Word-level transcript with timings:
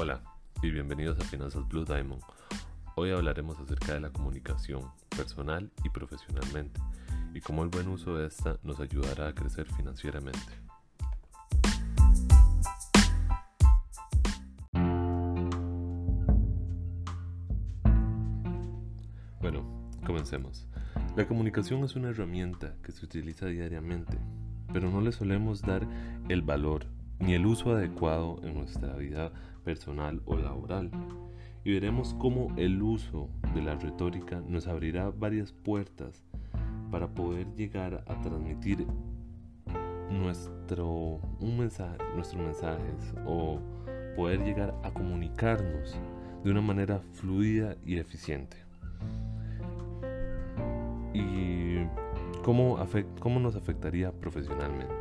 Hola 0.00 0.20
y 0.62 0.70
bienvenidos 0.70 1.18
a 1.18 1.24
Finanzas 1.24 1.66
Blue 1.66 1.84
Diamond. 1.84 2.22
Hoy 2.94 3.10
hablaremos 3.10 3.58
acerca 3.58 3.94
de 3.94 4.00
la 4.00 4.10
comunicación 4.10 4.92
personal 5.08 5.72
y 5.82 5.88
profesionalmente 5.88 6.80
y 7.34 7.40
cómo 7.40 7.64
el 7.64 7.68
buen 7.68 7.88
uso 7.88 8.14
de 8.14 8.28
esta 8.28 8.60
nos 8.62 8.78
ayudará 8.78 9.26
a 9.26 9.34
crecer 9.34 9.66
financieramente. 9.66 10.38
Bueno, 19.40 19.90
comencemos. 20.06 20.68
La 21.16 21.26
comunicación 21.26 21.82
es 21.82 21.96
una 21.96 22.10
herramienta 22.10 22.76
que 22.84 22.92
se 22.92 23.04
utiliza 23.04 23.46
diariamente, 23.46 24.16
pero 24.72 24.92
no 24.92 25.00
le 25.00 25.10
solemos 25.10 25.60
dar 25.60 25.84
el 26.28 26.42
valor 26.42 26.86
ni 27.18 27.34
el 27.34 27.46
uso 27.46 27.72
adecuado 27.72 28.40
en 28.44 28.54
nuestra 28.54 28.94
vida 28.94 29.32
personal 29.68 30.22
o 30.24 30.34
laboral. 30.34 30.90
Y 31.62 31.74
veremos 31.74 32.14
cómo 32.14 32.48
el 32.56 32.80
uso 32.80 33.28
de 33.54 33.60
la 33.60 33.74
retórica 33.74 34.40
nos 34.48 34.66
abrirá 34.66 35.10
varias 35.10 35.52
puertas 35.52 36.24
para 36.90 37.06
poder 37.06 37.54
llegar 37.54 38.02
a 38.06 38.18
transmitir 38.22 38.86
nuestro, 40.10 41.20
un 41.40 41.58
mensaje, 41.58 41.98
nuestros 42.14 42.42
mensajes 42.42 43.14
o 43.26 43.60
poder 44.16 44.42
llegar 44.42 44.74
a 44.84 44.90
comunicarnos 44.90 46.00
de 46.42 46.50
una 46.50 46.62
manera 46.62 47.02
fluida 47.12 47.76
y 47.84 47.98
eficiente. 47.98 48.56
¿Y 51.12 51.84
cómo, 52.42 52.78
cómo 53.20 53.38
nos 53.38 53.54
afectaría 53.54 54.12
profesionalmente? 54.12 54.94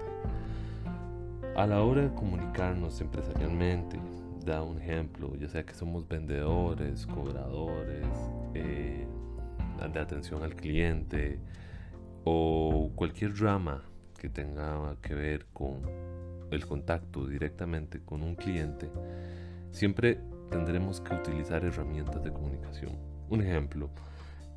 A 1.56 1.66
la 1.66 1.82
hora 1.82 2.02
de 2.02 2.14
comunicarnos 2.14 3.00
empresarialmente, 3.00 3.98
da 4.48 4.64
un 4.64 4.82
ejemplo, 4.82 5.36
ya 5.36 5.50
sea 5.50 5.66
que 5.66 5.74
somos 5.74 6.08
vendedores, 6.08 7.06
cobradores, 7.06 8.08
eh, 8.54 9.06
de 9.94 10.00
atención 10.00 10.42
al 10.42 10.56
cliente 10.56 11.40
o 12.24 12.92
cualquier 12.96 13.38
rama 13.38 13.84
que 14.18 14.30
tenga 14.30 14.96
que 15.02 15.14
ver 15.14 15.46
con 15.54 15.82
el 16.50 16.66
contacto 16.66 17.28
directamente 17.28 18.00
con 18.00 18.24
un 18.24 18.36
cliente, 18.36 18.90
siempre 19.72 20.20
tendremos 20.50 21.02
que 21.02 21.14
utilizar 21.14 21.64
herramientas 21.66 22.24
de 22.24 22.32
comunicación. 22.32 22.94
Un 23.30 23.42
ejemplo, 23.42 23.90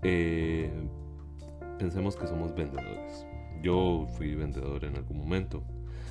eh, 0.03 0.71
pensemos 1.79 2.17
que 2.17 2.27
somos 2.29 2.55
vendedores. 2.55 3.27
Yo 3.61 4.07
fui 4.17 4.35
vendedor 4.37 4.85
en 4.85 4.97
algún 4.97 5.19
momento 5.19 5.63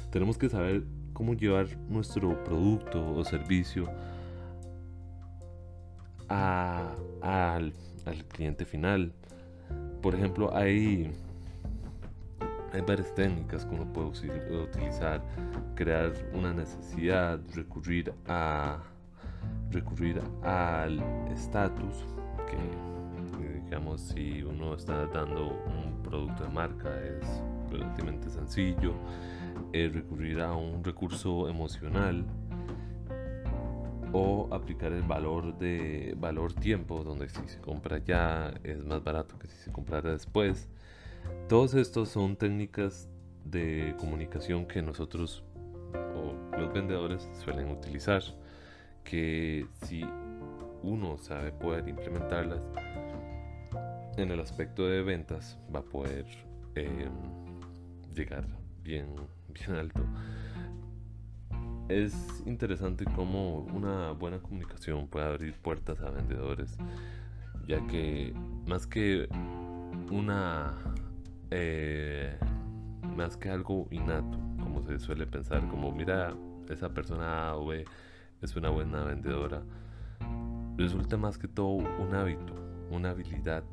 tenemos 0.09 0.37
que 0.37 0.49
saber 0.49 0.83
cómo 1.13 1.33
llevar 1.33 1.67
nuestro 1.89 2.43
producto 2.43 3.15
o 3.15 3.23
servicio 3.23 3.89
al, 6.29 7.73
cliente 8.29 8.65
final. 8.65 9.13
Por 10.01 10.15
ejemplo, 10.15 10.55
hay, 10.55 11.11
hay 12.71 12.81
varias 12.81 13.13
técnicas 13.15 13.65
que 13.65 13.75
uno 13.75 13.91
puede 13.91 14.09
utilizar. 14.63 15.21
Crear 15.75 16.13
una 16.33 16.53
necesidad, 16.53 17.39
recurrir 17.53 18.13
a 18.27 18.79
recurrir 19.71 20.21
al 20.43 20.99
estatus 21.31 22.05
que 22.47 22.89
digamos 23.65 24.01
si 24.01 24.41
uno 24.41 24.73
está 24.73 25.05
dando 25.05 25.49
un 25.49 26.01
producto 26.01 26.43
de 26.43 26.49
marca 26.49 26.89
es 27.01 27.41
relativamente 27.71 28.29
sencillo 28.29 28.93
eh, 29.73 29.89
recurrir 29.93 30.41
a 30.41 30.53
un 30.53 30.83
recurso 30.83 31.47
emocional 31.49 32.25
o 34.11 34.47
aplicar 34.51 34.91
el 34.91 35.03
valor 35.03 35.57
de 35.59 36.15
valor 36.17 36.53
tiempo 36.53 37.03
donde 37.03 37.29
si 37.29 37.47
se 37.47 37.59
compra 37.59 37.99
ya 37.99 38.53
es 38.63 38.83
más 38.83 39.03
barato 39.03 39.37
que 39.37 39.47
si 39.47 39.57
se 39.57 39.71
comprara 39.71 40.11
después. 40.11 40.67
Todos 41.47 41.73
estos 41.75 42.09
son 42.09 42.35
técnicas 42.35 43.07
de 43.45 43.95
comunicación 43.99 44.65
que 44.65 44.81
nosotros 44.81 45.43
o 45.93 46.57
los 46.57 46.73
vendedores 46.73 47.27
suelen 47.43 47.69
utilizar 47.69 48.21
que 49.03 49.65
si 49.85 50.03
uno 50.83 51.17
sabe 51.17 51.51
poder 51.51 51.87
implementarlas 51.87 52.61
en 54.17 54.31
el 54.31 54.39
aspecto 54.39 54.87
de 54.87 55.01
ventas 55.01 55.57
va 55.73 55.79
a 55.79 55.83
poder 55.83 56.25
em, 56.75 57.11
llegar 58.13 58.45
bien 58.83 59.07
bien 59.53 59.77
alto. 59.77 60.01
Es 61.87 62.43
interesante 62.45 63.05
cómo 63.15 63.61
una 63.73 64.11
buena 64.11 64.39
comunicación 64.39 65.07
puede 65.07 65.25
abrir 65.25 65.53
puertas 65.53 66.01
a 66.01 66.11
vendedores, 66.11 66.77
ya 67.67 67.85
que 67.87 68.33
más 68.67 68.85
que 68.85 69.27
una 70.11 70.77
eh, 71.51 72.37
más 73.15 73.37
que 73.37 73.49
algo 73.49 73.87
innato, 73.91 74.37
como 74.61 74.83
se 74.83 74.99
suele 74.99 75.25
pensar, 75.25 75.67
como 75.67 75.91
mira, 75.91 76.33
esa 76.69 76.89
persona 76.89 77.49
A 77.49 77.55
o 77.57 77.65
B 77.67 77.85
es 78.41 78.55
una 78.55 78.69
buena 78.69 79.03
vendedora, 79.03 79.63
resulta 80.77 81.17
más 81.17 81.37
que 81.37 81.47
todo 81.47 81.69
un 81.69 82.13
hábito, 82.13 82.53
una 82.91 83.09
habilidad 83.09 83.63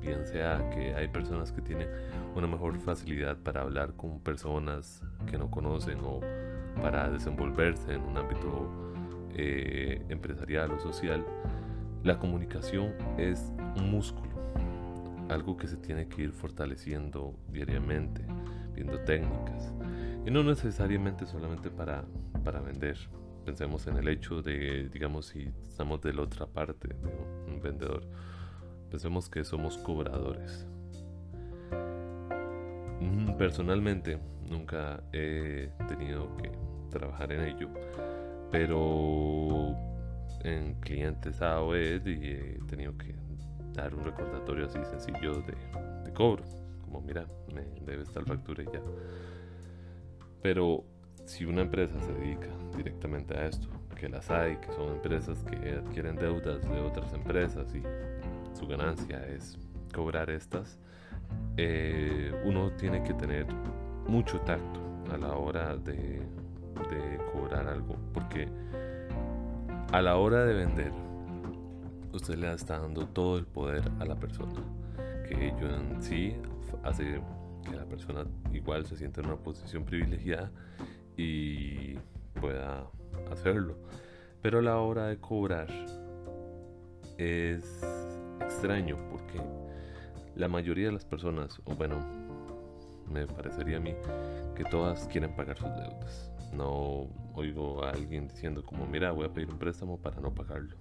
bien 0.00 0.26
sea 0.26 0.70
que 0.70 0.94
hay 0.94 1.08
personas 1.08 1.52
que 1.52 1.60
tienen 1.60 1.88
una 2.34 2.46
mejor 2.46 2.78
facilidad 2.80 3.36
para 3.36 3.62
hablar 3.62 3.94
con 3.94 4.20
personas 4.20 5.02
que 5.30 5.38
no 5.38 5.50
conocen 5.50 5.98
o 6.02 6.20
para 6.80 7.10
desenvolverse 7.10 7.94
en 7.94 8.02
un 8.02 8.18
ámbito 8.18 8.70
eh, 9.34 10.04
empresarial 10.08 10.70
o 10.72 10.78
social, 10.78 11.24
la 12.04 12.18
comunicación 12.18 12.94
es 13.16 13.52
un 13.76 13.90
músculo, 13.90 14.30
algo 15.28 15.56
que 15.56 15.66
se 15.66 15.76
tiene 15.76 16.08
que 16.08 16.22
ir 16.22 16.32
fortaleciendo 16.32 17.34
diariamente, 17.48 18.24
viendo 18.74 19.00
técnicas, 19.00 19.72
y 20.24 20.30
no 20.30 20.42
necesariamente 20.42 21.26
solamente 21.26 21.70
para, 21.70 22.04
para 22.44 22.60
vender. 22.60 22.96
Pensemos 23.44 23.86
en 23.86 23.96
el 23.96 24.08
hecho 24.08 24.42
de, 24.42 24.88
digamos, 24.90 25.26
si 25.26 25.50
estamos 25.66 26.02
de 26.02 26.12
la 26.12 26.22
otra 26.22 26.46
parte 26.46 26.88
de 26.88 27.52
un 27.52 27.60
vendedor 27.62 28.06
Pensemos 28.90 29.28
que 29.28 29.44
somos 29.44 29.76
cobradores. 29.78 30.66
Mm, 33.00 33.36
personalmente 33.36 34.18
nunca 34.48 35.02
he 35.12 35.70
tenido 35.86 36.34
que 36.36 36.50
trabajar 36.90 37.32
en 37.32 37.42
ello, 37.42 37.68
pero 38.50 39.76
en 40.42 40.74
clientes 40.80 41.42
A 41.42 41.60
o 41.60 41.74
E 41.74 41.96
he 41.96 42.58
tenido 42.66 42.96
que 42.96 43.14
dar 43.72 43.94
un 43.94 44.04
recordatorio 44.04 44.66
así 44.66 44.78
sencillo 44.84 45.42
de, 45.42 46.12
cobro, 46.14 46.42
como 46.82 47.00
mira, 47.00 47.26
me 47.54 47.62
debe 47.84 48.02
estar 48.02 48.24
factura 48.24 48.62
y 48.62 48.66
ya. 48.66 48.82
Pero 50.42 50.84
si 51.26 51.44
una 51.44 51.62
empresa 51.62 52.00
se 52.00 52.12
dedica 52.14 52.48
directamente 52.76 53.36
a 53.36 53.46
esto, 53.46 53.68
que 53.94 54.08
las 54.08 54.30
hay, 54.30 54.56
que 54.56 54.72
son 54.72 54.94
empresas 54.94 55.44
que 55.44 55.72
adquieren 55.72 56.16
deudas 56.16 56.62
de 56.62 56.80
otras 56.80 57.12
empresas 57.12 57.74
y 57.74 57.82
su 58.58 58.66
ganancia 58.66 59.24
es 59.26 59.56
cobrar 59.94 60.30
estas, 60.30 60.80
eh, 61.56 62.32
uno 62.44 62.72
tiene 62.72 63.02
que 63.02 63.14
tener 63.14 63.46
mucho 64.08 64.40
tacto 64.40 64.80
a 65.12 65.16
la 65.16 65.34
hora 65.36 65.76
de, 65.76 66.26
cobrar 67.32 67.68
algo, 67.68 67.96
porque 68.12 68.48
a 69.92 70.00
la 70.00 70.16
hora 70.16 70.44
de 70.44 70.54
vender, 70.54 70.92
usted 72.12 72.36
le 72.36 72.52
está 72.52 72.78
dando 72.78 73.06
todo 73.06 73.38
el 73.38 73.46
poder 73.46 73.90
a 74.00 74.04
la 74.04 74.16
persona, 74.16 74.54
que 75.28 75.48
ello 75.48 75.74
en 75.74 76.02
sí 76.02 76.34
hace 76.82 77.20
que 77.64 77.76
la 77.76 77.84
persona 77.84 78.24
igual 78.52 78.86
se 78.86 78.96
sienta 78.96 79.20
en 79.20 79.26
una 79.26 79.36
posición 79.36 79.84
privilegiada 79.84 80.50
y 81.16 81.94
pueda 82.40 82.86
hacerlo. 83.30 83.76
Pero 84.40 84.60
a 84.60 84.62
la 84.62 84.78
hora 84.78 85.06
de 85.06 85.18
cobrar 85.18 85.68
es 87.18 87.82
extraño 88.40 88.96
porque 89.10 89.40
la 90.34 90.48
mayoría 90.48 90.86
de 90.86 90.92
las 90.92 91.04
personas, 91.04 91.60
o 91.64 91.74
bueno, 91.74 91.96
me 93.10 93.26
parecería 93.26 93.78
a 93.78 93.80
mí 93.80 93.94
que 94.54 94.64
todas 94.64 95.08
quieren 95.08 95.34
pagar 95.34 95.56
sus 95.56 95.68
deudas. 95.68 96.30
No 96.52 97.08
oigo 97.34 97.84
a 97.84 97.90
alguien 97.90 98.28
diciendo 98.28 98.64
como, 98.64 98.86
mira, 98.86 99.12
voy 99.12 99.26
a 99.26 99.32
pedir 99.32 99.50
un 99.50 99.58
préstamo 99.58 99.98
para 99.98 100.20
no 100.20 100.34
pagarlo. 100.34 100.76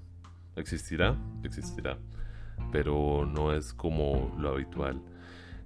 ¿Existirá? 0.56 1.16
Existirá. 1.44 1.98
Pero 2.72 3.26
no 3.26 3.54
es 3.54 3.74
como 3.74 4.36
lo 4.38 4.50
habitual. 4.50 5.02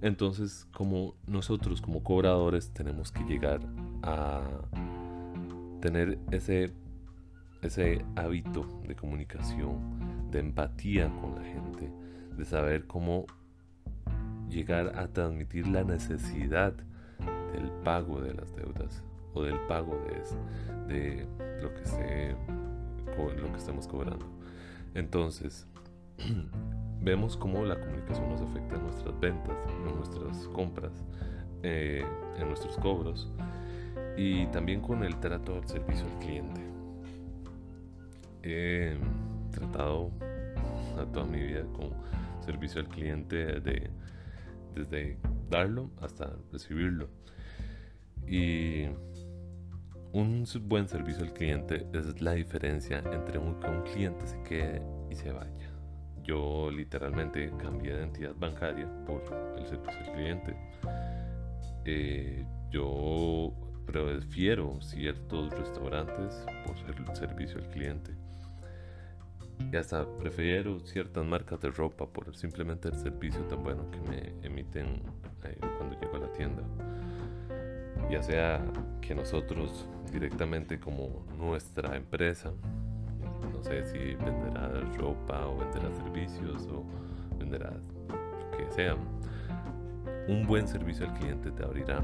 Entonces, 0.02 0.66
como 0.72 1.14
nosotros 1.26 1.80
como 1.80 2.02
cobradores 2.02 2.72
tenemos 2.72 3.12
que 3.12 3.22
llegar 3.24 3.60
a 4.02 4.42
tener 5.80 6.18
ese, 6.30 6.72
ese 7.62 8.04
hábito 8.16 8.66
de 8.86 8.94
comunicación, 8.94 10.30
de 10.30 10.40
empatía 10.40 11.10
con 11.20 11.36
la 11.36 11.44
gente, 11.44 11.90
de 12.36 12.44
saber 12.44 12.86
cómo 12.86 13.26
llegar 14.48 14.98
a 14.98 15.08
transmitir 15.08 15.66
la 15.68 15.84
necesidad 15.84 16.74
del 17.52 17.70
pago 17.84 18.20
de 18.20 18.34
las 18.34 18.54
deudas 18.54 19.02
o 19.34 19.42
del 19.42 19.58
pago 19.60 19.98
de, 20.88 20.94
de 20.94 21.26
lo, 21.62 21.72
que 21.74 21.86
se, 21.86 22.36
lo 23.16 23.52
que 23.52 23.58
estamos 23.58 23.86
cobrando. 23.86 24.26
Entonces, 24.94 25.66
vemos 27.00 27.36
cómo 27.36 27.64
la 27.64 27.80
comunicación 27.80 28.28
nos 28.28 28.42
afecta 28.42 28.76
en 28.76 28.82
nuestras 28.82 29.18
ventas, 29.20 29.56
en 29.68 29.96
nuestras 29.96 30.48
compras, 30.48 30.92
eh, 31.62 32.04
en 32.38 32.48
nuestros 32.48 32.76
cobros 32.78 33.30
y 34.16 34.46
también 34.46 34.80
con 34.80 35.04
el 35.04 35.16
trato 35.20 35.56
al 35.56 35.68
servicio 35.68 36.06
al 36.06 36.18
cliente. 36.18 36.71
He 38.42 38.96
tratado 39.50 40.10
toda 41.12 41.26
mi 41.26 41.40
vida 41.40 41.64
con 41.72 41.92
servicio 42.40 42.80
al 42.80 42.88
cliente 42.88 43.60
de, 43.60 43.90
desde 44.74 45.18
darlo 45.48 45.90
hasta 46.00 46.36
recibirlo. 46.50 47.08
Y 48.26 48.86
un 50.12 50.44
buen 50.62 50.88
servicio 50.88 51.24
al 51.24 51.32
cliente 51.32 51.86
es 51.92 52.20
la 52.20 52.32
diferencia 52.32 53.02
entre 53.12 53.38
un, 53.38 53.58
que 53.60 53.68
un 53.68 53.82
cliente 53.82 54.26
se 54.26 54.42
quede 54.42 54.82
y 55.10 55.14
se 55.14 55.32
vaya. 55.32 55.70
Yo 56.22 56.70
literalmente 56.70 57.50
cambié 57.58 57.94
de 57.94 58.02
entidad 58.04 58.34
bancaria 58.36 58.88
por 59.06 59.22
el 59.58 59.66
servicio 59.66 60.00
al 60.00 60.12
cliente. 60.12 60.56
Eh, 61.84 62.46
yo 62.70 63.52
prefiero 63.86 64.80
ciertos 64.80 65.50
restaurantes 65.58 66.44
por 66.64 66.76
el 66.76 67.16
servicio 67.16 67.58
al 67.58 67.68
cliente. 67.70 68.12
Y 69.70 69.76
hasta 69.76 70.06
prefiero 70.18 70.80
ciertas 70.80 71.24
marcas 71.24 71.60
de 71.60 71.70
ropa 71.70 72.06
por 72.06 72.34
simplemente 72.36 72.88
el 72.88 72.96
servicio 72.96 73.40
tan 73.42 73.62
bueno 73.62 73.90
que 73.90 74.00
me 74.00 74.46
emiten 74.46 75.02
eh, 75.44 75.56
cuando 75.78 75.98
llego 75.98 76.16
a 76.16 76.20
la 76.20 76.32
tienda. 76.32 76.62
Ya 78.10 78.22
sea 78.22 78.62
que 79.00 79.14
nosotros 79.14 79.86
directamente 80.12 80.78
como 80.78 81.24
nuestra 81.38 81.96
empresa, 81.96 82.52
no 83.52 83.62
sé 83.62 83.84
si 83.86 84.14
venderá 84.16 84.68
ropa 84.98 85.46
o 85.46 85.58
venderá 85.58 85.90
servicios 85.94 86.66
o 86.66 86.84
venderá 87.38 87.70
lo 87.70 88.56
que 88.56 88.70
sea, 88.72 88.96
un 90.28 90.46
buen 90.46 90.68
servicio 90.68 91.06
al 91.06 91.14
cliente 91.14 91.50
te 91.50 91.64
abrirá 91.64 92.00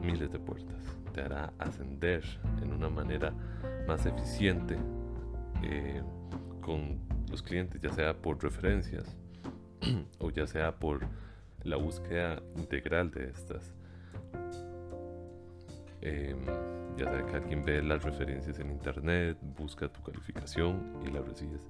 miles 0.00 0.32
de 0.32 0.38
puertas, 0.38 0.78
te 1.12 1.22
hará 1.22 1.52
ascender 1.58 2.22
en 2.62 2.72
una 2.72 2.88
manera 2.88 3.32
más 3.86 4.04
eficiente 4.06 4.76
eh, 5.62 6.02
con 6.64 6.98
los 7.30 7.42
clientes, 7.42 7.80
ya 7.80 7.92
sea 7.92 8.14
por 8.14 8.42
referencias 8.42 9.16
o 10.18 10.30
ya 10.30 10.46
sea 10.46 10.74
por 10.74 11.06
la 11.62 11.76
búsqueda 11.76 12.42
integral 12.56 13.10
de 13.10 13.30
estas. 13.30 13.74
Em, 16.00 16.38
ya 16.96 17.10
sea 17.10 17.26
que 17.26 17.36
alguien 17.36 17.64
ve 17.64 17.82
las 17.82 18.02
referencias 18.02 18.58
en 18.58 18.70
internet, 18.70 19.38
busca 19.56 19.88
tu 19.88 20.02
calificación 20.02 21.00
y 21.06 21.10
la 21.10 21.20
recibes. 21.20 21.60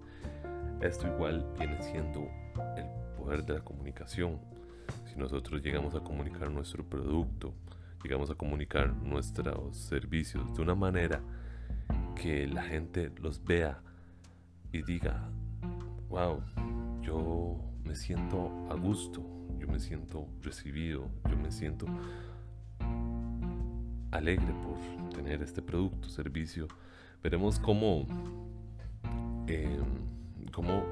Esto 0.81 1.07
igual 1.09 1.47
viene 1.59 1.81
siendo 1.83 2.29
el 2.77 2.87
poder 3.17 3.45
de 3.45 3.55
la 3.55 3.61
comunicación. 3.61 4.41
Si 5.07 5.17
nosotros 5.17 5.63
llegamos 5.63 5.95
a 5.95 6.01
comunicar 6.01 6.51
nuestro 6.51 6.85
producto, 6.85 7.55
llegamos 8.03 8.31
a 8.31 8.35
comunicar 8.35 8.93
nuestros 8.93 9.77
servicios 9.77 10.55
de 10.55 10.63
una 10.63 10.75
manera 10.75 11.21
que 12.15 12.47
la 12.47 12.63
gente 12.63 13.11
los 13.21 13.43
vea 13.45 13.81
y 14.75 14.83
diga, 14.83 15.31
wow, 16.09 16.43
yo 17.01 17.57
me 17.85 17.95
siento 17.95 18.51
a 18.69 18.75
gusto, 18.75 19.23
yo 19.57 19.69
me 19.69 19.79
siento 19.79 20.27
recibido, 20.43 21.09
yo 21.31 21.37
me 21.37 21.53
siento 21.53 21.87
alegre 24.11 24.53
por 24.65 25.11
tener 25.11 25.43
este 25.43 25.63
producto, 25.63 26.09
servicio. 26.09 26.67
Veremos 27.23 27.61
cómo, 27.61 28.05
em, 29.47 30.51
cómo 30.53 30.83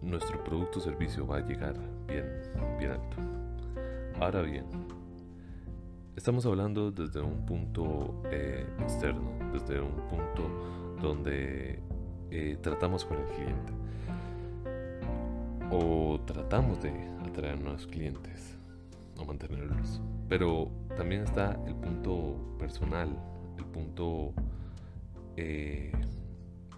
nuestro 0.00 0.42
producto 0.42 0.80
o 0.80 0.82
servicio 0.82 1.24
va 1.24 1.36
a 1.36 1.46
llegar 1.46 1.74
bien, 2.08 2.26
bien 2.80 2.90
alto. 2.90 3.16
Ahora 4.20 4.42
bien, 4.42 4.66
estamos 6.16 6.46
hablando 6.46 6.90
desde 6.90 7.20
un 7.20 7.46
punto 7.46 8.22
eh, 8.32 8.66
externo, 8.80 9.30
desde 9.52 9.80
un 9.80 9.94
punto 10.08 10.98
donde 11.00 11.80
eh, 12.34 12.56
tratamos 12.62 13.04
con 13.04 13.18
el 13.18 13.26
cliente 13.26 13.72
o 15.70 16.18
tratamos 16.26 16.82
de 16.82 16.90
atraer 17.28 17.60
nuevos 17.60 17.86
clientes 17.86 18.58
o 19.18 19.24
mantenerlos. 19.26 20.00
Pero 20.30 20.70
también 20.96 21.24
está 21.24 21.60
el 21.66 21.74
punto 21.74 22.56
personal, 22.58 23.10
el 23.58 23.64
punto 23.66 24.32
eh, 25.36 25.92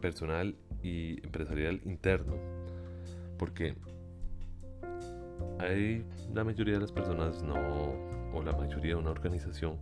personal 0.00 0.56
y 0.82 1.24
empresarial 1.24 1.80
interno. 1.84 2.34
Porque 3.38 3.76
hay 5.60 6.04
la 6.34 6.42
mayoría 6.42 6.74
de 6.74 6.80
las 6.80 6.92
personas 6.92 7.44
no, 7.44 7.54
o 8.32 8.42
la 8.42 8.52
mayoría 8.52 8.94
de 8.94 9.00
una 9.00 9.10
organización 9.10 9.78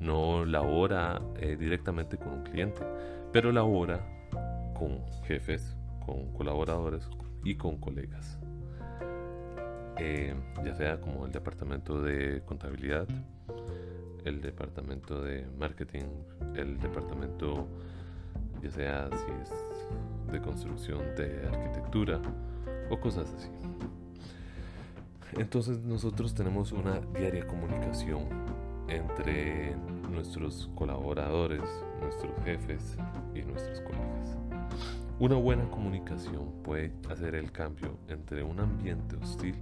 no 0.00 0.46
labora 0.46 1.20
eh, 1.36 1.56
directamente 1.56 2.16
con 2.16 2.32
un 2.32 2.42
cliente, 2.44 2.82
pero 3.30 3.52
labora 3.52 4.21
con 4.82 5.00
jefes, 5.28 5.76
con 6.04 6.32
colaboradores 6.32 7.08
y 7.44 7.54
con 7.54 7.76
colegas. 7.78 8.36
Eh, 9.96 10.34
ya 10.64 10.74
sea 10.74 11.00
como 11.00 11.24
el 11.24 11.30
departamento 11.30 12.02
de 12.02 12.42
contabilidad, 12.44 13.06
el 14.24 14.40
departamento 14.40 15.22
de 15.22 15.46
marketing, 15.56 16.06
el 16.56 16.80
departamento 16.80 17.68
ya 18.60 18.70
sea 18.72 19.08
si 19.12 19.30
es 19.40 20.32
de 20.32 20.40
construcción 20.40 20.98
de 21.16 21.46
arquitectura 21.46 22.20
o 22.90 22.98
cosas 22.98 23.32
así. 23.36 23.50
Entonces 25.38 25.78
nosotros 25.84 26.34
tenemos 26.34 26.72
una 26.72 26.98
diaria 27.16 27.46
comunicación 27.46 28.26
entre 28.88 29.76
nuestros 30.10 30.68
colaboradores, 30.74 31.62
nuestros 32.00 32.32
jefes 32.44 32.96
y 33.32 33.42
nuestros 33.42 33.80
colegas. 33.82 34.51
Una 35.22 35.36
buena 35.36 35.70
comunicación 35.70 36.50
puede 36.64 36.92
hacer 37.08 37.36
el 37.36 37.52
cambio 37.52 37.96
entre 38.08 38.42
un 38.42 38.58
ambiente 38.58 39.14
hostil 39.14 39.54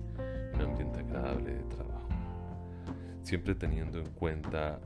y 0.54 0.56
un 0.56 0.62
ambiente 0.62 1.00
agradable 1.00 1.52
de 1.52 1.62
trabajo. 1.64 2.08
Siempre 3.22 3.55
teniendo 3.55 3.98
en 3.98 4.08
cuenta 4.12 4.81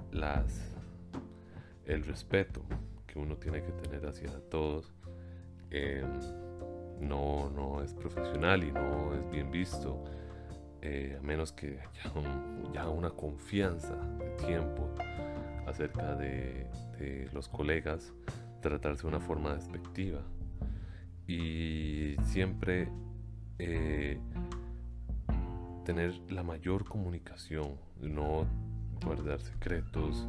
el 1.84 2.04
respeto 2.04 2.64
que 3.06 3.20
uno 3.20 3.36
tiene 3.36 3.62
que 3.62 3.70
tener 3.70 4.04
hacia 4.04 4.32
todos. 4.50 4.92
Em, 5.70 6.10
no, 6.98 7.50
no 7.50 7.80
es 7.80 7.94
profesional 7.94 8.64
y 8.64 8.72
no 8.72 9.14
es 9.14 9.30
bien 9.30 9.52
visto. 9.52 10.02
Eh, 10.82 11.16
a 11.16 11.22
menos 11.22 11.52
que 11.52 11.78
haya 11.78 12.12
ya 12.72 12.88
una 12.88 13.10
confianza 13.10 13.94
de 13.94 14.30
tiempo 14.44 14.92
acerca 15.68 16.16
de, 16.16 16.66
de 16.98 17.30
los 17.32 17.48
colegas, 17.48 18.12
tratarse 18.60 19.02
de 19.02 19.08
una 19.08 19.20
forma 19.20 19.54
despectiva 19.54 20.20
y 21.26 22.16
siempre 22.24 22.88
eh, 23.58 24.18
tener 25.84 26.12
la 26.30 26.42
mayor 26.42 26.84
comunicación, 26.84 27.76
no 28.00 28.46
guardar 29.04 29.40
secretos 29.40 30.26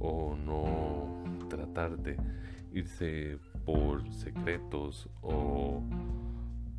o 0.00 0.36
no 0.36 1.48
tratar 1.48 1.96
de 1.98 2.16
irse 2.72 3.38
por 3.64 4.10
secretos 4.12 5.08
o 5.22 5.82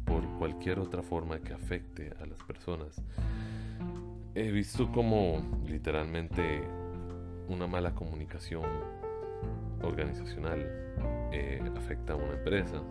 por 0.06 0.24
cualquier 0.38 0.80
otra 0.80 1.02
forma 1.02 1.40
que 1.40 1.54
afecte 1.54 2.14
a 2.22 2.26
las 2.26 2.42
personas. 2.44 3.02
He 4.34 4.52
visto 4.52 4.92
como 4.92 5.42
literalmente 5.66 6.62
una 7.48 7.68
mala 7.68 7.94
comunicación 7.94 8.66
organizacional 9.82 10.60
eh, 11.32 11.62
afecta 11.78 12.14
a 12.14 12.16
una 12.16 12.34
empresa, 12.34 12.82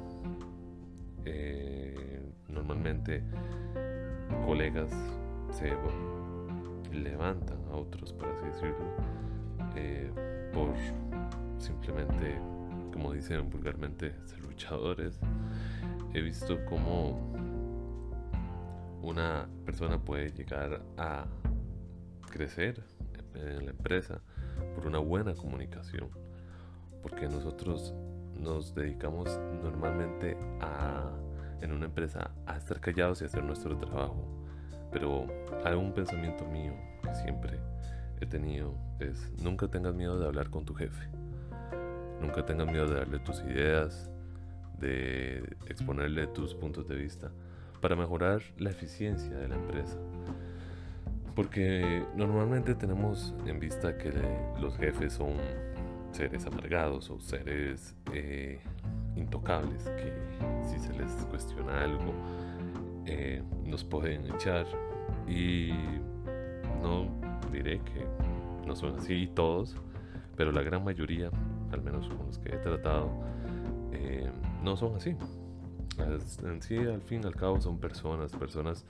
eh, 1.24 2.20
normalmente 2.48 3.22
colegas 4.46 4.90
se 5.50 5.72
levantan 6.92 7.58
a 7.70 7.76
otros, 7.76 8.12
por 8.12 8.28
así 8.28 8.46
decirlo, 8.46 8.86
eh, 9.76 10.10
por 10.52 10.70
simplemente, 11.58 12.38
como 12.92 13.12
dicen 13.12 13.50
vulgarmente, 13.50 14.14
ser 14.26 14.40
luchadores. 14.40 15.18
He 16.12 16.20
visto 16.22 16.64
cómo 16.66 17.32
una 19.02 19.48
persona 19.64 19.98
puede 19.98 20.30
llegar 20.30 20.82
a 20.96 21.26
crecer 22.30 22.82
en 23.34 23.64
la 23.64 23.70
empresa 23.70 24.20
por 24.74 24.86
una 24.86 24.98
buena 24.98 25.34
comunicación, 25.34 26.08
porque 27.02 27.28
nosotros 27.28 27.94
nos 28.44 28.74
dedicamos 28.74 29.40
normalmente 29.62 30.36
a, 30.60 31.10
en 31.60 31.72
una 31.72 31.86
empresa 31.86 32.30
a 32.46 32.56
estar 32.56 32.78
callados 32.78 33.22
y 33.22 33.24
hacer 33.24 33.42
nuestro 33.42 33.76
trabajo. 33.76 34.24
Pero 34.92 35.26
un 35.76 35.92
pensamiento 35.92 36.44
mío 36.44 36.74
que 37.02 37.14
siempre 37.14 37.58
he 38.20 38.26
tenido 38.26 38.74
es 39.00 39.30
nunca 39.42 39.66
tengas 39.66 39.94
miedo 39.94 40.18
de 40.18 40.26
hablar 40.26 40.50
con 40.50 40.64
tu 40.64 40.74
jefe. 40.74 41.08
Nunca 42.20 42.44
tengas 42.44 42.70
miedo 42.70 42.86
de 42.86 42.96
darle 42.96 43.18
tus 43.18 43.40
ideas, 43.40 44.10
de 44.78 45.56
exponerle 45.66 46.26
tus 46.28 46.54
puntos 46.54 46.86
de 46.86 46.94
vista 46.94 47.32
para 47.80 47.96
mejorar 47.96 48.42
la 48.58 48.70
eficiencia 48.70 49.36
de 49.36 49.48
la 49.48 49.56
empresa. 49.56 49.98
Porque 51.34 52.04
normalmente 52.14 52.74
tenemos 52.74 53.34
en 53.46 53.58
vista 53.58 53.98
que 53.98 54.12
los 54.60 54.76
jefes 54.76 55.14
son 55.14 55.32
seres 56.14 56.46
amargados 56.46 57.10
o 57.10 57.18
seres 57.18 57.94
eh, 58.12 58.60
intocables, 59.16 59.82
que 59.84 60.12
si 60.64 60.78
se 60.78 60.92
les 60.94 61.12
cuestiona 61.26 61.82
algo, 61.82 62.14
eh, 63.06 63.42
nos 63.64 63.84
pueden 63.84 64.32
echar. 64.32 64.66
Y 65.26 65.72
no 66.82 67.08
diré 67.50 67.80
que 67.80 68.06
no 68.66 68.76
son 68.76 68.96
así 68.96 69.28
todos, 69.34 69.76
pero 70.36 70.52
la 70.52 70.62
gran 70.62 70.84
mayoría, 70.84 71.30
al 71.72 71.82
menos 71.82 72.08
con 72.08 72.26
los 72.26 72.38
que 72.38 72.54
he 72.54 72.58
tratado, 72.58 73.10
eh, 73.92 74.30
no 74.62 74.76
son 74.76 74.94
así. 74.96 75.16
En 75.98 76.62
sí, 76.62 76.76
al 76.76 77.02
fin 77.02 77.22
y 77.22 77.26
al 77.26 77.34
cabo, 77.34 77.60
son 77.60 77.78
personas, 77.78 78.32
personas 78.32 78.84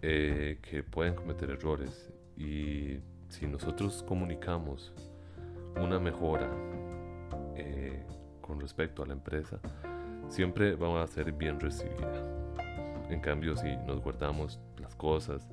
que 0.00 0.84
pueden 0.90 1.14
cometer 1.14 1.50
errores. 1.50 2.12
Y 2.36 2.98
si 3.28 3.46
nosotros 3.46 4.04
comunicamos 4.06 4.92
una 5.76 5.98
mejora 5.98 6.50
eh, 7.56 8.04
con 8.40 8.60
respecto 8.60 9.02
a 9.02 9.06
la 9.06 9.14
empresa, 9.14 9.58
siempre 10.28 10.74
vamos 10.76 11.02
a 11.02 11.12
ser 11.12 11.32
bien 11.32 11.60
recibida. 11.60 12.22
En 13.08 13.20
cambio, 13.20 13.56
si 13.56 13.76
nos 13.86 14.00
guardamos 14.02 14.60
las 14.78 14.94
cosas, 14.94 15.48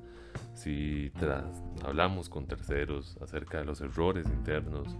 si 0.54 1.10
tras, 1.18 1.62
hablamos 1.84 2.28
con 2.28 2.46
terceros 2.46 3.18
acerca 3.20 3.58
de 3.58 3.64
los 3.64 3.80
errores 3.80 4.26
internos 4.26 4.96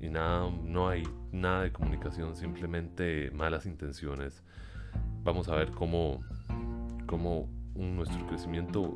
y 0.00 0.08
nada, 0.08 0.50
no 0.62 0.88
hay 0.88 1.02
nada 1.32 1.62
de 1.62 1.72
comunicación, 1.72 2.36
simplemente 2.36 3.30
malas 3.32 3.66
intenciones, 3.66 4.44
vamos 5.24 5.48
a 5.48 5.56
ver 5.56 5.70
cómo, 5.72 6.20
cómo 7.06 7.48
nuestro 7.74 8.26
crecimiento 8.26 8.94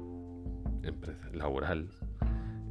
laboral 1.32 1.88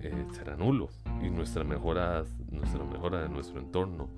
eh, 0.03 0.25
será 0.31 0.55
nulo 0.55 0.89
y 1.21 1.29
nuestra 1.29 1.63
mejora, 1.63 2.23
nuestra 2.49 2.83
mejora 2.83 3.21
de 3.23 3.29
nuestro 3.29 3.59
entorno 3.59 4.09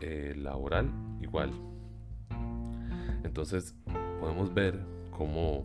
eh, 0.00 0.34
laboral 0.36 0.90
igual. 1.20 1.52
Entonces 3.24 3.74
podemos 4.20 4.52
ver 4.52 4.80
cómo, 5.16 5.64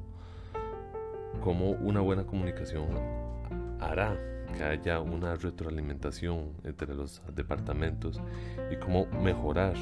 cómo 1.41 1.72
una 1.72 2.01
buena 2.01 2.25
comunicación 2.25 2.88
hará 3.79 4.17
que 4.56 4.63
haya 4.63 5.00
una 5.00 5.36
retroalimentación 5.36 6.53
entre 6.63 6.96
los 6.96 7.22
departamentos 7.36 8.22
y 8.72 8.75
cómo 8.77 9.06
mejorar 9.08 9.75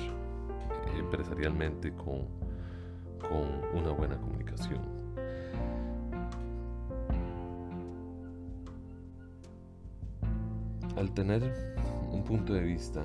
empresarialmente 0.97 1.93
con, 1.93 2.27
con 3.19 3.79
una 3.79 3.91
buena 3.91 4.17
comunicación. 4.17 4.94
Al 10.95 11.13
tener 11.13 11.75
un 12.11 12.23
punto 12.23 12.53
de 12.53 12.61
vista, 12.61 13.03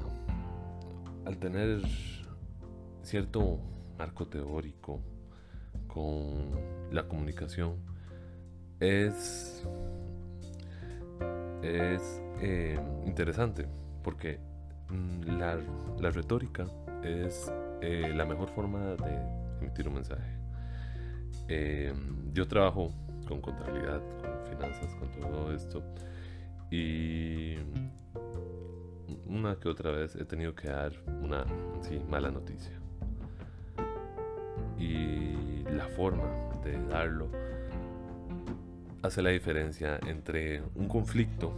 al 1.25 1.39
tener 1.39 1.83
cierto 3.03 3.59
marco 3.99 4.27
teórico 4.27 5.01
con 5.89 6.51
la 6.93 7.07
comunicación, 7.09 7.77
es, 8.79 9.63
es 11.63 12.23
eh, 12.41 12.79
interesante 13.07 13.67
porque 14.03 14.39
mm, 14.89 15.39
la, 15.39 15.59
la 15.99 16.11
retórica 16.11 16.67
es 17.03 17.53
eh, 17.83 18.13
la 18.15 18.25
mejor 18.25 18.49
forma 18.51 18.95
de 18.95 19.41
emitir 19.61 19.89
un 19.89 19.95
mensaje. 19.95 20.39
Eh, 21.49 21.93
yo 22.33 22.47
trabajo 22.47 22.93
con 23.27 23.41
contabilidad, 23.41 24.01
con 24.21 24.47
finanzas, 24.47 24.95
con 24.95 25.11
todo 25.11 25.53
esto. 25.53 25.83
Y 26.71 27.57
una 29.27 29.57
que 29.57 29.69
otra 29.69 29.91
vez 29.91 30.15
he 30.17 30.25
tenido 30.25 30.55
que 30.55 30.69
dar 30.69 30.93
una 31.23 31.45
mala 32.09 32.31
noticia. 32.31 32.79
Y 34.79 35.65
la 35.65 35.87
forma 35.89 36.25
de 36.65 36.79
darlo 36.87 37.29
hace 39.03 39.23
la 39.23 39.31
diferencia 39.31 39.99
entre 40.07 40.63
un 40.75 40.89
conflicto 40.89 41.55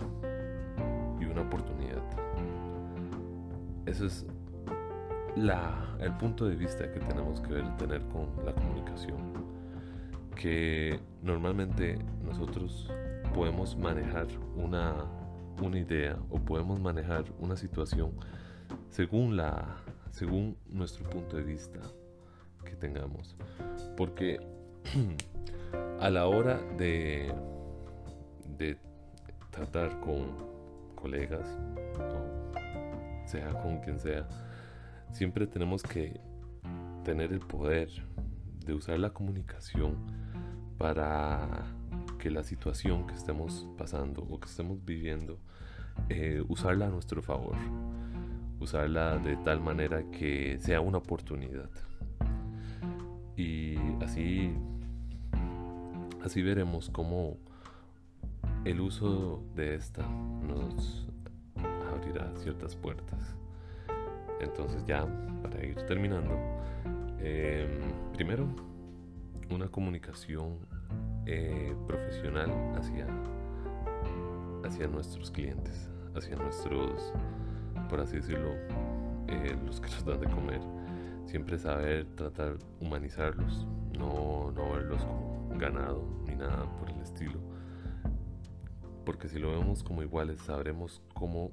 y 1.20 1.24
una 1.24 1.42
oportunidad. 1.42 2.02
Eso 3.86 4.06
es 4.06 4.26
la, 5.36 5.96
el 6.00 6.12
punto 6.16 6.46
de 6.46 6.56
vista 6.56 6.90
que 6.90 7.00
tenemos 7.00 7.40
que 7.40 7.54
ver, 7.54 7.76
tener 7.76 8.02
con 8.08 8.28
la 8.44 8.52
comunicación. 8.54 9.32
Que 10.36 10.98
normalmente 11.22 11.98
nosotros 12.24 12.90
podemos 13.32 13.76
manejar 13.76 14.26
una, 14.56 15.06
una 15.62 15.78
idea 15.78 16.18
o 16.30 16.38
podemos 16.38 16.80
manejar 16.80 17.24
una 17.38 17.56
situación 17.56 18.12
según, 18.88 19.36
la, 19.36 19.76
según 20.10 20.56
nuestro 20.68 21.08
punto 21.08 21.36
de 21.36 21.42
vista 21.42 21.80
que 22.64 22.76
tengamos. 22.76 23.36
Porque 23.96 24.38
a 26.00 26.10
la 26.10 26.26
hora 26.26 26.60
de, 26.76 27.34
de 28.58 28.76
tratar 29.50 29.98
con 30.00 30.52
colegas, 30.94 31.58
sea 33.26 33.50
con 33.62 33.78
quien 33.80 33.98
sea, 33.98 34.28
siempre 35.10 35.46
tenemos 35.46 35.82
que 35.82 36.20
tener 37.04 37.32
el 37.32 37.40
poder 37.40 37.88
de 38.64 38.74
usar 38.74 38.98
la 38.98 39.10
comunicación 39.10 39.96
para 40.78 41.64
que 42.22 42.30
la 42.30 42.44
situación 42.44 43.04
que 43.08 43.14
estemos 43.14 43.66
pasando 43.76 44.22
o 44.22 44.38
que 44.38 44.46
estemos 44.46 44.84
viviendo, 44.84 45.40
eh, 46.08 46.40
usarla 46.46 46.86
a 46.86 46.88
nuestro 46.88 47.20
favor, 47.20 47.56
usarla 48.60 49.18
de 49.18 49.36
tal 49.38 49.60
manera 49.60 50.08
que 50.08 50.56
sea 50.60 50.80
una 50.80 50.98
oportunidad. 50.98 51.68
Y 53.36 53.74
así, 54.04 54.54
así 56.24 56.42
veremos 56.42 56.90
cómo 56.90 57.38
el 58.64 58.80
uso 58.80 59.42
de 59.56 59.74
esta 59.74 60.06
nos 60.06 61.08
abrirá 61.92 62.32
ciertas 62.36 62.76
puertas. 62.76 63.34
Entonces 64.40 64.84
ya, 64.86 65.08
para 65.42 65.60
ir 65.66 65.74
terminando, 65.88 66.38
em, 67.18 68.12
primero, 68.12 68.46
una 69.50 69.66
comunicación 69.68 70.60
eh, 71.26 71.74
profesional 71.86 72.50
hacia, 72.76 73.06
hacia 74.64 74.88
nuestros 74.88 75.30
clientes, 75.30 75.90
hacia 76.14 76.36
nuestros, 76.36 77.12
por 77.88 78.00
así 78.00 78.16
decirlo, 78.16 78.54
eh, 79.28 79.56
los 79.64 79.80
que 79.80 79.88
nos 79.90 80.04
dan 80.04 80.20
de 80.20 80.28
comer. 80.28 80.60
Siempre 81.26 81.58
saber 81.58 82.06
tratar, 82.16 82.56
humanizarlos, 82.80 83.66
no, 83.96 84.50
no 84.50 84.72
verlos 84.72 85.04
como 85.04 85.48
ganado 85.56 86.04
ni 86.26 86.34
nada 86.34 86.66
por 86.78 86.90
el 86.90 87.00
estilo. 87.00 87.38
Porque 89.04 89.28
si 89.28 89.38
lo 89.38 89.50
vemos 89.50 89.82
como 89.82 90.02
iguales, 90.02 90.40
sabremos 90.40 91.00
cómo 91.14 91.52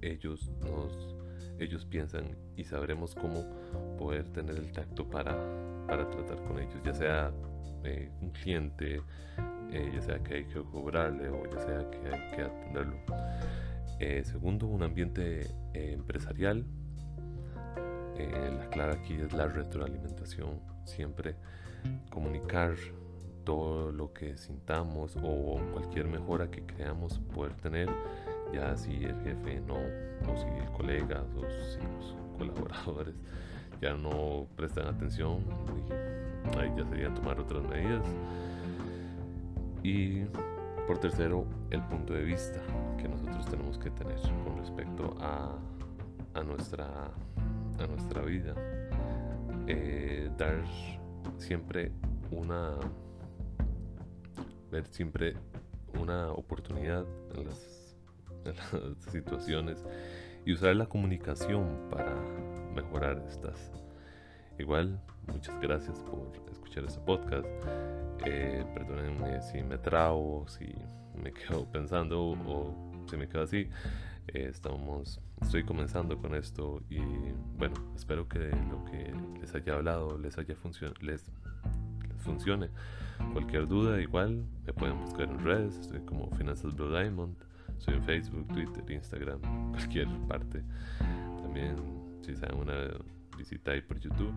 ellos 0.00 0.50
nos 0.60 1.16
ellos 1.60 1.84
piensan 1.84 2.36
y 2.56 2.64
sabremos 2.64 3.14
cómo 3.14 3.44
poder 3.98 4.28
tener 4.30 4.56
el 4.56 4.72
tacto 4.72 5.08
para, 5.08 5.36
para 5.86 6.08
tratar 6.08 6.42
con 6.44 6.58
ellos, 6.58 6.80
ya 6.82 6.94
sea 6.94 7.32
eh, 7.84 8.10
un 8.20 8.30
cliente, 8.30 9.02
eh, 9.70 9.90
ya 9.94 10.02
sea 10.02 10.18
que 10.18 10.34
hay 10.34 10.44
que 10.44 10.62
cobrarle 10.62 11.28
o 11.28 11.44
ya 11.50 11.58
sea 11.60 11.90
que 11.90 11.98
hay 11.98 12.30
que 12.36 12.42
atenderlo. 12.42 12.96
Eh, 13.98 14.22
segundo, 14.24 14.66
un 14.66 14.82
ambiente 14.82 15.46
empresarial. 15.74 16.64
la 18.18 18.68
clave 18.68 18.94
aquí 18.94 19.14
es 19.14 19.32
la 19.32 19.46
retroalimentación, 19.46 20.60
siempre 20.84 21.36
comunicar 22.10 22.74
todo 23.44 23.90
lo 23.90 24.12
que 24.12 24.36
sintamos 24.36 25.16
o 25.22 25.58
cualquier 25.72 26.06
mejora 26.06 26.50
que 26.50 26.62
creamos 26.66 27.18
poder 27.34 27.54
tener 27.54 27.88
ya 28.52 28.76
si 28.76 28.92
el 29.04 29.18
jefe 29.22 29.60
no, 29.60 29.76
o 29.76 30.36
si 30.36 30.46
el 30.46 30.70
colega 30.72 31.24
o 31.36 31.40
si 31.40 31.80
los 31.80 32.16
colaboradores 32.38 33.14
ya 33.80 33.94
no 33.94 34.46
prestan 34.56 34.88
atención, 34.88 35.44
ahí 36.58 36.72
ya 36.76 36.84
sería 36.86 37.12
tomar 37.14 37.40
otras 37.40 37.62
medidas. 37.64 38.04
Y 39.82 40.24
por 40.86 40.98
tercero, 40.98 41.46
el 41.70 41.82
punto 41.84 42.12
de 42.14 42.22
vista 42.22 42.60
que 42.98 43.08
nosotros 43.08 43.46
tenemos 43.46 43.78
que 43.78 43.90
tener 43.90 44.18
con 44.44 44.58
respecto 44.58 45.16
a, 45.20 45.56
a, 46.34 46.42
nuestra, 46.42 46.86
a 47.78 47.86
nuestra 47.86 48.22
vida. 48.22 48.54
Eh, 49.66 50.30
dar 50.36 50.64
siempre 51.38 51.92
una 52.30 52.76
ver 54.70 54.86
siempre 54.86 55.34
una 55.94 56.32
oportunidad 56.32 57.04
en 57.34 57.46
las 57.46 57.80
las 58.44 58.56
situaciones 59.12 59.84
y 60.44 60.52
usar 60.52 60.76
la 60.76 60.86
comunicación 60.86 61.88
para 61.90 62.14
mejorar 62.74 63.22
estas. 63.28 63.72
Igual, 64.58 65.00
muchas 65.26 65.58
gracias 65.60 65.98
por 66.00 66.32
escuchar 66.50 66.84
este 66.84 67.00
podcast. 67.00 67.46
Eh, 68.26 68.64
perdónenme 68.74 69.40
si 69.40 69.62
me 69.62 69.78
trabo, 69.78 70.46
si 70.48 70.74
me 71.22 71.32
quedo 71.32 71.64
pensando 71.70 72.22
o 72.22 72.74
si 73.08 73.16
me 73.16 73.28
quedo 73.28 73.42
así. 73.42 73.68
Eh, 74.28 74.46
estamos, 74.48 75.20
estoy 75.42 75.64
comenzando 75.64 76.16
con 76.18 76.34
esto 76.34 76.82
y 76.88 77.00
bueno, 77.56 77.74
espero 77.96 78.28
que 78.28 78.38
lo 78.38 78.84
que 78.84 79.12
les 79.40 79.54
haya 79.54 79.74
hablado 79.74 80.16
les 80.18 80.38
haya 80.38 80.54
funcionado 80.54 80.94
les, 81.00 81.30
les 82.08 82.22
funcione. 82.22 82.68
Cualquier 83.32 83.66
duda, 83.66 84.00
igual 84.00 84.44
me 84.66 84.72
pueden 84.72 85.00
buscar 85.00 85.28
en 85.28 85.38
redes. 85.40 85.78
Estoy 85.78 86.00
como 86.00 86.30
Finanzas 86.36 86.74
Blue 86.74 86.90
Diamond. 86.90 87.36
Soy 87.78 87.94
en 87.94 88.04
Facebook, 88.04 88.46
Twitter, 88.48 88.90
Instagram, 88.90 89.40
cualquier 89.72 90.08
parte. 90.28 90.62
También, 91.42 91.76
si 92.22 92.36
se 92.36 92.46
dan 92.46 92.58
una 92.58 92.88
visita 93.36 93.72
ahí 93.72 93.80
por 93.80 93.98
YouTube, 93.98 94.32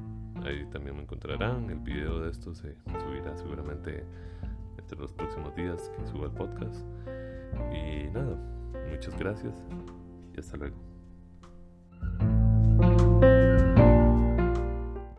ahí 0.46 0.66
también 0.72 0.96
me 0.96 1.04
encontrarán. 1.04 1.70
El 1.70 1.80
video 1.80 2.22
de 2.22 2.32
esto 2.32 2.54
se 2.54 2.76
subirá 3.06 3.36
seguramente 3.36 4.04
entre 4.78 4.98
los 4.98 5.14
próximos 5.14 5.56
días 5.56 5.92
que 5.98 6.06
suba 6.08 6.26
el 6.26 6.32
podcast. 6.32 6.86
Y 7.74 8.10
nada, 8.12 8.38
muchas 8.90 9.18
gracias 9.18 9.56
y 10.36 10.40
hasta 10.40 10.58
luego. 10.58 10.78